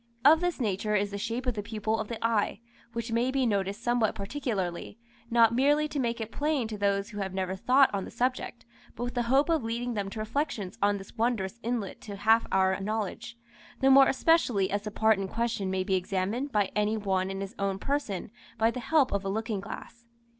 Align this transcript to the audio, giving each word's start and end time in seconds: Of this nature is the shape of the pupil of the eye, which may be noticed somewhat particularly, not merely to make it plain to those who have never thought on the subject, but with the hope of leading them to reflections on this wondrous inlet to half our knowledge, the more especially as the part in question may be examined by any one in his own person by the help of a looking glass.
Of 0.25 0.41
this 0.41 0.59
nature 0.59 0.95
is 0.95 1.11
the 1.11 1.19
shape 1.19 1.45
of 1.45 1.53
the 1.53 1.61
pupil 1.61 1.99
of 1.99 2.07
the 2.07 2.17
eye, 2.25 2.59
which 2.93 3.11
may 3.11 3.29
be 3.29 3.45
noticed 3.45 3.83
somewhat 3.83 4.15
particularly, 4.15 4.97
not 5.29 5.53
merely 5.53 5.87
to 5.89 5.99
make 5.99 6.19
it 6.19 6.31
plain 6.31 6.67
to 6.69 6.77
those 6.79 7.09
who 7.11 7.19
have 7.19 7.35
never 7.35 7.55
thought 7.55 7.91
on 7.93 8.03
the 8.03 8.09
subject, 8.09 8.65
but 8.95 9.03
with 9.03 9.13
the 9.13 9.21
hope 9.29 9.47
of 9.47 9.63
leading 9.63 9.93
them 9.93 10.09
to 10.09 10.17
reflections 10.19 10.75
on 10.81 10.97
this 10.97 11.15
wondrous 11.17 11.59
inlet 11.61 12.01
to 12.01 12.15
half 12.15 12.47
our 12.51 12.79
knowledge, 12.79 13.37
the 13.79 13.91
more 13.91 14.07
especially 14.07 14.71
as 14.71 14.81
the 14.81 14.89
part 14.89 15.19
in 15.19 15.27
question 15.27 15.69
may 15.69 15.83
be 15.83 15.93
examined 15.93 16.51
by 16.51 16.71
any 16.75 16.97
one 16.97 17.29
in 17.29 17.39
his 17.39 17.53
own 17.59 17.77
person 17.77 18.31
by 18.57 18.71
the 18.71 18.79
help 18.79 19.11
of 19.11 19.23
a 19.23 19.29
looking 19.29 19.59
glass. 19.59 20.07